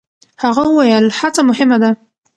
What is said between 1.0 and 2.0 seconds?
هڅه مهمه ده.